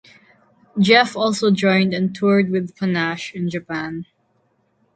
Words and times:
Jeff 0.79 1.15
also 1.15 1.51
joined 1.51 1.93
and 1.93 2.15
toured 2.15 2.49
with 2.49 2.75
Panache 2.75 3.35
in 3.35 3.51
Japan. 3.51 4.07